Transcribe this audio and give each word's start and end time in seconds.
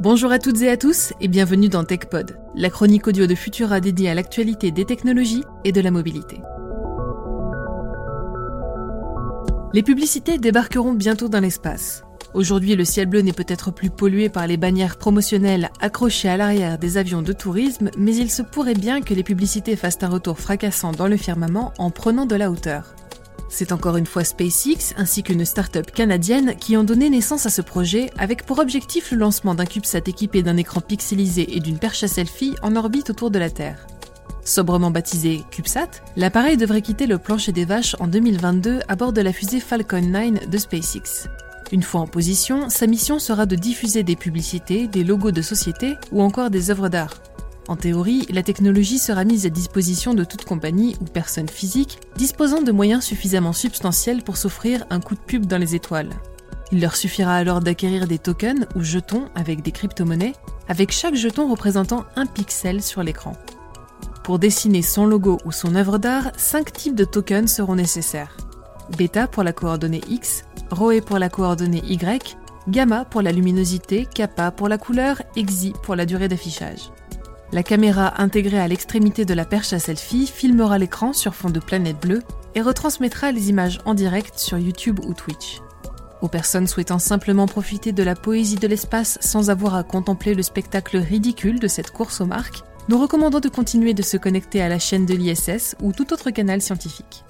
Bonjour 0.00 0.32
à 0.32 0.40
toutes 0.40 0.60
et 0.60 0.70
à 0.70 0.76
tous 0.76 1.12
et 1.20 1.28
bienvenue 1.28 1.68
dans 1.68 1.84
TechPod, 1.84 2.36
la 2.56 2.68
chronique 2.68 3.06
audio 3.06 3.28
de 3.28 3.34
Futura 3.36 3.78
dédiée 3.78 4.10
à 4.10 4.14
l'actualité 4.14 4.72
des 4.72 4.84
technologies 4.84 5.44
et 5.62 5.70
de 5.70 5.80
la 5.80 5.92
mobilité. 5.92 6.40
Les 9.72 9.84
publicités 9.84 10.38
débarqueront 10.38 10.94
bientôt 10.94 11.28
dans 11.28 11.38
l'espace. 11.38 12.02
Aujourd'hui, 12.34 12.74
le 12.74 12.84
ciel 12.84 13.06
bleu 13.06 13.20
n'est 13.20 13.32
peut-être 13.32 13.70
plus 13.70 13.90
pollué 13.90 14.28
par 14.28 14.48
les 14.48 14.56
bannières 14.56 14.96
promotionnelles 14.96 15.70
accrochées 15.80 16.28
à 16.28 16.36
l'arrière 16.36 16.76
des 16.76 16.98
avions 16.98 17.22
de 17.22 17.32
tourisme, 17.32 17.90
mais 17.96 18.16
il 18.16 18.32
se 18.32 18.42
pourrait 18.42 18.74
bien 18.74 19.00
que 19.00 19.14
les 19.14 19.22
publicités 19.22 19.76
fassent 19.76 20.02
un 20.02 20.08
retour 20.08 20.40
fracassant 20.40 20.90
dans 20.90 21.06
le 21.06 21.16
firmament 21.16 21.72
en 21.78 21.90
prenant 21.90 22.26
de 22.26 22.34
la 22.34 22.50
hauteur. 22.50 22.96
C'est 23.56 23.70
encore 23.70 23.96
une 23.96 24.04
fois 24.04 24.24
SpaceX 24.24 24.94
ainsi 24.96 25.22
qu'une 25.22 25.44
start-up 25.44 25.92
canadienne 25.92 26.56
qui 26.56 26.76
ont 26.76 26.82
donné 26.82 27.08
naissance 27.08 27.46
à 27.46 27.50
ce 27.50 27.62
projet 27.62 28.10
avec 28.18 28.44
pour 28.44 28.58
objectif 28.58 29.12
le 29.12 29.18
lancement 29.18 29.54
d'un 29.54 29.64
CubeSat 29.64 30.08
équipé 30.08 30.42
d'un 30.42 30.56
écran 30.56 30.80
pixelisé 30.80 31.56
et 31.56 31.60
d'une 31.60 31.78
perche 31.78 32.02
à 32.02 32.08
selfie 32.08 32.56
en 32.62 32.74
orbite 32.74 33.10
autour 33.10 33.30
de 33.30 33.38
la 33.38 33.50
Terre. 33.50 33.86
Sobrement 34.44 34.90
baptisé 34.90 35.44
CubeSat, 35.52 35.88
l'appareil 36.16 36.56
devrait 36.56 36.82
quitter 36.82 37.06
le 37.06 37.18
plancher 37.18 37.52
des 37.52 37.64
vaches 37.64 37.94
en 38.00 38.08
2022 38.08 38.80
à 38.88 38.96
bord 38.96 39.12
de 39.12 39.20
la 39.20 39.32
fusée 39.32 39.60
Falcon 39.60 40.02
9 40.02 40.50
de 40.50 40.58
SpaceX. 40.58 41.28
Une 41.70 41.84
fois 41.84 42.00
en 42.00 42.08
position, 42.08 42.68
sa 42.70 42.88
mission 42.88 43.20
sera 43.20 43.46
de 43.46 43.54
diffuser 43.54 44.02
des 44.02 44.16
publicités, 44.16 44.88
des 44.88 45.04
logos 45.04 45.30
de 45.30 45.42
société 45.42 45.94
ou 46.10 46.22
encore 46.22 46.50
des 46.50 46.72
œuvres 46.72 46.88
d'art. 46.88 47.20
En 47.66 47.76
théorie, 47.76 48.26
la 48.30 48.42
technologie 48.42 48.98
sera 48.98 49.24
mise 49.24 49.46
à 49.46 49.48
disposition 49.48 50.12
de 50.12 50.24
toute 50.24 50.44
compagnie 50.44 50.96
ou 51.00 51.04
personne 51.04 51.48
physique 51.48 51.98
disposant 52.16 52.60
de 52.60 52.72
moyens 52.72 53.04
suffisamment 53.04 53.54
substantiels 53.54 54.22
pour 54.22 54.36
s'offrir 54.36 54.84
un 54.90 55.00
coup 55.00 55.14
de 55.14 55.20
pub 55.20 55.46
dans 55.46 55.56
les 55.56 55.74
étoiles. 55.74 56.10
Il 56.72 56.80
leur 56.80 56.96
suffira 56.96 57.34
alors 57.34 57.60
d'acquérir 57.60 58.06
des 58.06 58.18
tokens 58.18 58.66
ou 58.74 58.82
jetons 58.82 59.28
avec 59.34 59.62
des 59.62 59.72
crypto-monnaies, 59.72 60.34
avec 60.68 60.92
chaque 60.92 61.14
jeton 61.14 61.48
représentant 61.48 62.04
un 62.16 62.26
pixel 62.26 62.82
sur 62.82 63.02
l'écran. 63.02 63.32
Pour 64.24 64.38
dessiner 64.38 64.82
son 64.82 65.06
logo 65.06 65.38
ou 65.44 65.52
son 65.52 65.74
œuvre 65.74 65.98
d'art, 65.98 66.32
cinq 66.36 66.72
types 66.72 66.94
de 66.94 67.04
tokens 67.04 67.50
seront 67.50 67.76
nécessaires. 67.76 68.36
Beta 68.98 69.26
pour 69.26 69.42
la 69.42 69.52
coordonnée 69.52 70.02
X, 70.08 70.44
Rho 70.70 70.92
pour 71.00 71.18
la 71.18 71.30
coordonnée 71.30 71.82
Y, 71.86 72.36
Gamma 72.68 73.04
pour 73.04 73.22
la 73.22 73.32
luminosité, 73.32 74.06
Kappa 74.14 74.50
pour 74.50 74.68
la 74.68 74.78
couleur, 74.78 75.22
Xi 75.36 75.74
pour 75.82 75.96
la 75.96 76.06
durée 76.06 76.28
d'affichage. 76.28 76.90
La 77.52 77.62
caméra 77.62 78.20
intégrée 78.20 78.58
à 78.58 78.66
l'extrémité 78.66 79.24
de 79.24 79.34
la 79.34 79.44
perche 79.44 79.72
à 79.72 79.78
selfie 79.78 80.26
filmera 80.26 80.78
l'écran 80.78 81.12
sur 81.12 81.34
fond 81.34 81.50
de 81.50 81.60
planète 81.60 82.00
bleue 82.00 82.22
et 82.54 82.62
retransmettra 82.62 83.32
les 83.32 83.50
images 83.50 83.80
en 83.84 83.94
direct 83.94 84.38
sur 84.38 84.58
YouTube 84.58 85.00
ou 85.06 85.14
Twitch. 85.14 85.60
Aux 86.22 86.28
personnes 86.28 86.66
souhaitant 86.66 86.98
simplement 86.98 87.46
profiter 87.46 87.92
de 87.92 88.02
la 88.02 88.14
poésie 88.14 88.56
de 88.56 88.66
l'espace 88.66 89.18
sans 89.20 89.50
avoir 89.50 89.74
à 89.74 89.82
contempler 89.82 90.34
le 90.34 90.42
spectacle 90.42 90.96
ridicule 90.96 91.60
de 91.60 91.68
cette 91.68 91.90
course 91.90 92.20
aux 92.20 92.26
marques, 92.26 92.62
nous 92.88 92.98
recommandons 92.98 93.40
de 93.40 93.48
continuer 93.48 93.94
de 93.94 94.02
se 94.02 94.16
connecter 94.16 94.60
à 94.62 94.68
la 94.68 94.78
chaîne 94.78 95.06
de 95.06 95.14
l'ISS 95.14 95.76
ou 95.82 95.92
tout 95.92 96.12
autre 96.12 96.30
canal 96.30 96.60
scientifique. 96.60 97.24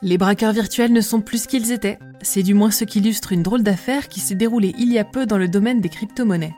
Les 0.00 0.18
braqueurs 0.18 0.52
virtuels 0.52 0.92
ne 0.92 1.00
sont 1.00 1.20
plus 1.20 1.42
ce 1.42 1.48
qu'ils 1.48 1.72
étaient. 1.72 1.98
C'est 2.30 2.42
du 2.42 2.52
moins 2.52 2.70
ce 2.70 2.84
qu'illustre 2.84 3.32
une 3.32 3.42
drôle 3.42 3.62
d'affaire 3.62 4.06
qui 4.06 4.20
s'est 4.20 4.34
déroulée 4.34 4.74
il 4.78 4.92
y 4.92 4.98
a 4.98 5.04
peu 5.04 5.24
dans 5.24 5.38
le 5.38 5.48
domaine 5.48 5.80
des 5.80 5.88
crypto-monnaies. 5.88 6.54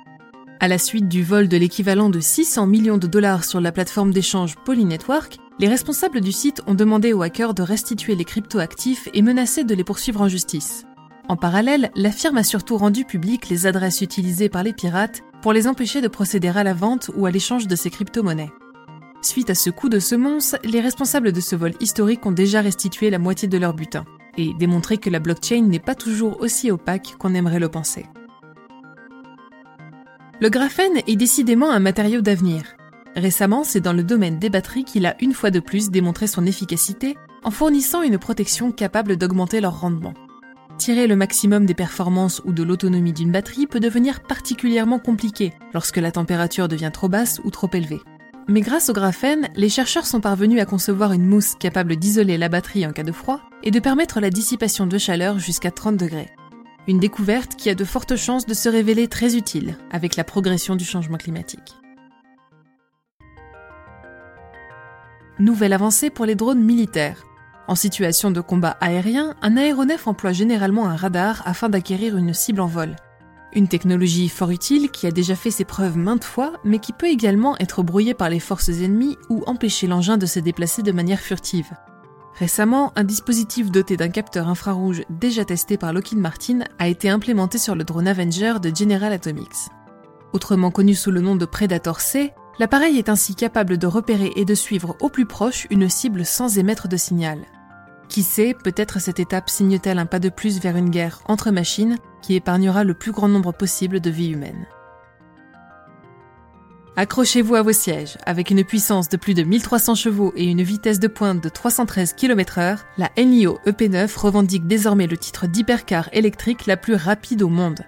À 0.58 0.66
la 0.66 0.78
suite 0.78 1.06
du 1.06 1.22
vol 1.22 1.46
de 1.46 1.56
l'équivalent 1.56 2.10
de 2.10 2.18
600 2.18 2.66
millions 2.66 2.98
de 2.98 3.06
dollars 3.06 3.44
sur 3.44 3.60
la 3.60 3.70
plateforme 3.70 4.10
d'échange 4.12 4.56
Polynetwork, 4.64 5.38
les 5.60 5.68
responsables 5.68 6.22
du 6.22 6.32
site 6.32 6.60
ont 6.66 6.74
demandé 6.74 7.12
aux 7.12 7.22
hackers 7.22 7.54
de 7.54 7.62
restituer 7.62 8.16
les 8.16 8.24
crypto-actifs 8.24 9.08
et 9.14 9.22
menacé 9.22 9.62
de 9.62 9.72
les 9.76 9.84
poursuivre 9.84 10.20
en 10.20 10.26
justice. 10.26 10.86
En 11.28 11.36
parallèle, 11.36 11.92
la 11.94 12.10
firme 12.10 12.38
a 12.38 12.42
surtout 12.42 12.76
rendu 12.76 13.04
publiques 13.04 13.48
les 13.48 13.68
adresses 13.68 14.00
utilisées 14.00 14.48
par 14.48 14.64
les 14.64 14.72
pirates 14.72 15.22
pour 15.40 15.52
les 15.52 15.68
empêcher 15.68 16.00
de 16.00 16.08
procéder 16.08 16.48
à 16.48 16.64
la 16.64 16.74
vente 16.74 17.12
ou 17.16 17.26
à 17.26 17.30
l'échange 17.30 17.68
de 17.68 17.76
ces 17.76 17.90
crypto-monnaies. 17.90 18.50
Suite 19.22 19.50
à 19.50 19.54
ce 19.54 19.70
coup 19.70 19.88
de 19.88 20.00
semonce, 20.00 20.56
les 20.64 20.80
responsables 20.80 21.30
de 21.30 21.40
ce 21.40 21.54
vol 21.54 21.74
historique 21.78 22.26
ont 22.26 22.32
déjà 22.32 22.60
restitué 22.60 23.08
la 23.08 23.20
moitié 23.20 23.46
de 23.46 23.56
leur 23.56 23.72
butin 23.72 24.04
et 24.40 24.54
démontré 24.54 24.98
que 24.98 25.10
la 25.10 25.20
blockchain 25.20 25.62
n'est 25.62 25.78
pas 25.78 25.94
toujours 25.94 26.40
aussi 26.40 26.70
opaque 26.70 27.16
qu'on 27.18 27.34
aimerait 27.34 27.60
le 27.60 27.68
penser. 27.68 28.06
Le 30.40 30.48
graphène 30.48 31.02
est 31.06 31.16
décidément 31.16 31.70
un 31.70 31.80
matériau 31.80 32.22
d'avenir. 32.22 32.62
Récemment, 33.14 33.64
c'est 33.64 33.80
dans 33.80 33.92
le 33.92 34.02
domaine 34.02 34.38
des 34.38 34.50
batteries 34.50 34.84
qu'il 34.84 35.04
a 35.04 35.16
une 35.20 35.34
fois 35.34 35.50
de 35.50 35.60
plus 35.60 35.90
démontré 35.90 36.26
son 36.26 36.46
efficacité 36.46 37.16
en 37.42 37.50
fournissant 37.50 38.02
une 38.02 38.18
protection 38.18 38.72
capable 38.72 39.16
d'augmenter 39.16 39.60
leur 39.60 39.80
rendement. 39.80 40.14
Tirer 40.78 41.06
le 41.06 41.16
maximum 41.16 41.66
des 41.66 41.74
performances 41.74 42.40
ou 42.46 42.52
de 42.52 42.62
l'autonomie 42.62 43.12
d'une 43.12 43.32
batterie 43.32 43.66
peut 43.66 43.80
devenir 43.80 44.20
particulièrement 44.20 44.98
compliqué 44.98 45.52
lorsque 45.74 45.98
la 45.98 46.10
température 46.10 46.68
devient 46.68 46.90
trop 46.90 47.08
basse 47.08 47.40
ou 47.44 47.50
trop 47.50 47.68
élevée. 47.74 48.00
Mais 48.48 48.60
grâce 48.62 48.88
au 48.88 48.92
graphène, 48.92 49.48
les 49.54 49.68
chercheurs 49.68 50.06
sont 50.06 50.20
parvenus 50.20 50.60
à 50.60 50.66
concevoir 50.66 51.12
une 51.12 51.26
mousse 51.26 51.54
capable 51.54 51.96
d'isoler 51.96 52.38
la 52.38 52.48
batterie 52.48 52.86
en 52.86 52.92
cas 52.92 53.02
de 53.02 53.12
froid 53.12 53.40
et 53.62 53.70
de 53.70 53.78
permettre 53.78 54.20
la 54.20 54.30
dissipation 54.30 54.86
de 54.86 54.98
chaleur 54.98 55.38
jusqu'à 55.38 55.70
30 55.70 55.96
degrés. 55.96 56.30
Une 56.88 56.98
découverte 56.98 57.54
qui 57.56 57.70
a 57.70 57.74
de 57.74 57.84
fortes 57.84 58.16
chances 58.16 58.46
de 58.46 58.54
se 58.54 58.68
révéler 58.68 59.06
très 59.06 59.36
utile 59.36 59.76
avec 59.92 60.16
la 60.16 60.24
progression 60.24 60.74
du 60.74 60.84
changement 60.84 61.18
climatique. 61.18 61.76
Nouvelle 65.38 65.72
avancée 65.72 66.10
pour 66.10 66.26
les 66.26 66.34
drones 66.34 66.62
militaires. 66.62 67.24
En 67.68 67.74
situation 67.74 68.30
de 68.30 68.40
combat 68.40 68.76
aérien, 68.80 69.36
un 69.42 69.56
aéronef 69.56 70.06
emploie 70.06 70.32
généralement 70.32 70.88
un 70.88 70.96
radar 70.96 71.42
afin 71.46 71.68
d'acquérir 71.68 72.16
une 72.16 72.34
cible 72.34 72.60
en 72.60 72.66
vol. 72.66 72.96
Une 73.52 73.66
technologie 73.66 74.28
fort 74.28 74.50
utile 74.50 74.90
qui 74.90 75.08
a 75.08 75.10
déjà 75.10 75.34
fait 75.34 75.50
ses 75.50 75.64
preuves 75.64 75.96
maintes 75.96 76.24
fois, 76.24 76.52
mais 76.62 76.78
qui 76.78 76.92
peut 76.92 77.08
également 77.08 77.58
être 77.58 77.82
brouillée 77.82 78.14
par 78.14 78.30
les 78.30 78.38
forces 78.38 78.68
ennemies 78.68 79.18
ou 79.28 79.42
empêcher 79.46 79.88
l'engin 79.88 80.16
de 80.18 80.26
se 80.26 80.38
déplacer 80.38 80.82
de 80.82 80.92
manière 80.92 81.18
furtive. 81.18 81.72
Récemment, 82.38 82.92
un 82.94 83.02
dispositif 83.02 83.72
doté 83.72 83.96
d'un 83.96 84.08
capteur 84.08 84.48
infrarouge 84.48 85.02
déjà 85.10 85.44
testé 85.44 85.76
par 85.76 85.92
Lockheed 85.92 86.18
Martin 86.18 86.60
a 86.78 86.86
été 86.86 87.10
implémenté 87.10 87.58
sur 87.58 87.74
le 87.74 87.82
drone 87.82 88.06
Avenger 88.06 88.54
de 88.62 88.74
General 88.74 89.12
Atomics. 89.12 89.68
Autrement 90.32 90.70
connu 90.70 90.94
sous 90.94 91.10
le 91.10 91.20
nom 91.20 91.34
de 91.34 91.44
Predator 91.44 92.00
C, 92.00 92.32
l'appareil 92.60 92.98
est 92.98 93.08
ainsi 93.08 93.34
capable 93.34 93.78
de 93.78 93.86
repérer 93.88 94.32
et 94.36 94.44
de 94.44 94.54
suivre 94.54 94.96
au 95.00 95.08
plus 95.08 95.26
proche 95.26 95.66
une 95.70 95.88
cible 95.88 96.24
sans 96.24 96.56
émettre 96.56 96.86
de 96.86 96.96
signal. 96.96 97.40
Qui 98.10 98.24
sait, 98.24 98.56
peut-être 98.64 98.98
cette 98.98 99.20
étape 99.20 99.48
signe-t-elle 99.48 100.00
un 100.00 100.04
pas 100.04 100.18
de 100.18 100.30
plus 100.30 100.60
vers 100.60 100.76
une 100.76 100.90
guerre 100.90 101.20
entre 101.26 101.52
machines 101.52 101.96
qui 102.22 102.34
épargnera 102.34 102.82
le 102.82 102.92
plus 102.92 103.12
grand 103.12 103.28
nombre 103.28 103.52
possible 103.52 104.00
de 104.00 104.10
vies 104.10 104.30
humaines. 104.30 104.66
Accrochez-vous 106.96 107.54
à 107.54 107.62
vos 107.62 107.72
sièges. 107.72 108.18
Avec 108.26 108.50
une 108.50 108.64
puissance 108.64 109.08
de 109.08 109.16
plus 109.16 109.34
de 109.34 109.44
1300 109.44 109.94
chevaux 109.94 110.32
et 110.34 110.44
une 110.44 110.60
vitesse 110.62 110.98
de 110.98 111.06
pointe 111.06 111.40
de 111.40 111.48
313 111.48 112.14
km/h, 112.14 112.78
la 112.98 113.10
NIO 113.16 113.60
EP9 113.64 114.18
revendique 114.18 114.66
désormais 114.66 115.06
le 115.06 115.16
titre 115.16 115.46
d'hypercar 115.46 116.08
électrique 116.12 116.66
la 116.66 116.76
plus 116.76 116.96
rapide 116.96 117.42
au 117.42 117.48
monde. 117.48 117.78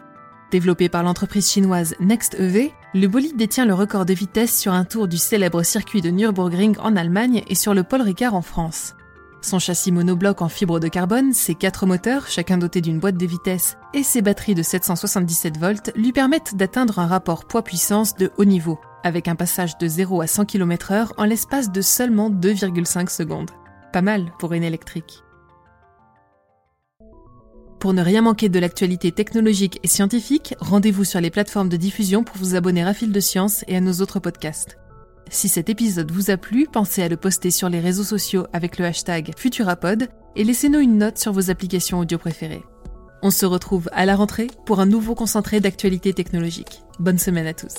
Développé 0.53 0.88
par 0.88 1.03
l'entreprise 1.03 1.50
chinoise 1.50 1.97
NextEV, 1.99 2.71
le 2.94 3.06
bolide 3.09 3.37
détient 3.37 3.66
le 3.66 3.75
record 3.75 4.06
de 4.06 4.15
vitesse 4.15 4.56
sur 4.56 4.72
un 4.72 4.84
tour 4.84 5.09
du 5.09 5.19
célèbre 5.19 5.65
circuit 5.65 6.00
de 6.00 6.11
Nürburgring 6.11 6.77
en 6.78 6.94
Allemagne 6.94 7.43
et 7.49 7.56
sur 7.56 7.75
le 7.75 7.82
Paul 7.82 8.03
Ricard 8.03 8.37
en 8.37 8.43
France. 8.43 8.94
Son 9.42 9.58
châssis 9.58 9.91
monobloc 9.91 10.41
en 10.41 10.48
fibre 10.48 10.78
de 10.78 10.86
carbone, 10.86 11.32
ses 11.32 11.56
quatre 11.56 11.84
moteurs, 11.84 12.28
chacun 12.28 12.58
doté 12.58 12.80
d'une 12.80 13.00
boîte 13.00 13.16
de 13.16 13.26
vitesse, 13.26 13.76
et 13.92 14.04
ses 14.04 14.22
batteries 14.22 14.54
de 14.54 14.62
777 14.62 15.58
volts 15.58 15.91
lui 15.97 16.12
permettent 16.12 16.54
d'atteindre 16.54 17.00
un 17.00 17.08
rapport 17.08 17.44
poids-puissance 17.44 18.14
de 18.14 18.31
haut 18.38 18.44
niveau, 18.44 18.78
avec 19.02 19.26
un 19.26 19.34
passage 19.34 19.76
de 19.78 19.88
0 19.88 20.20
à 20.22 20.28
100 20.28 20.44
km/h 20.44 21.08
en 21.16 21.25
l'espace 21.25 21.72
de 21.72 21.81
seulement 21.81 22.31
2,5 22.31 23.11
secondes. 23.11 23.50
Pas 23.93 24.00
mal 24.00 24.32
pour 24.38 24.52
une 24.52 24.62
électrique. 24.62 25.25
Pour 27.81 27.94
ne 27.94 28.02
rien 28.02 28.22
manquer 28.22 28.49
de 28.49 28.61
l'actualité 28.61 29.11
technologique 29.11 29.81
et 29.82 29.88
scientifique, 29.88 30.55
rendez-vous 30.61 31.02
sur 31.02 31.20
les 31.20 31.31
plateformes 31.31 31.69
de 31.69 31.76
diffusion 31.76 32.22
pour 32.22 32.37
vous 32.37 32.55
abonner 32.55 32.84
à 32.84 32.94
Fil 32.94 33.11
de 33.11 33.20
Science 33.20 33.64
et 33.67 33.76
à 33.76 33.81
nos 33.81 33.94
autres 33.94 34.20
podcasts. 34.20 34.78
Si 35.32 35.49
cet 35.49 35.70
épisode 35.70 36.12
vous 36.12 36.31
a 36.31 36.37
plu, 36.37 36.69
pensez 36.70 37.02
à 37.02 37.08
le 37.08 37.17
poster 37.17 37.50
sur 37.50 37.70
les 37.70 37.81
réseaux 37.81 38.05
sociaux 38.05 38.46
avec 38.52 38.79
le 38.79 38.84
hashtag 38.84 39.32
Futurapod 39.34 40.08
et 40.37 40.44
laissez-nous 40.44 40.79
une 40.79 40.99
note 40.99 41.17
sur 41.17 41.32
vos 41.32 41.50
applications 41.50 42.00
audio 42.00 42.19
préférées. 42.19 42.62
On 43.23 43.31
se 43.31 43.46
retrouve 43.46 43.88
à 43.93 44.05
la 44.05 44.14
rentrée 44.14 44.49
pour 44.67 44.79
un 44.79 44.87
nouveau 44.87 45.14
concentré 45.14 45.58
d'actualité 45.61 46.12
technologique. 46.12 46.82
Bonne 46.99 47.19
semaine 47.19 47.46
à 47.46 47.55
tous. 47.55 47.73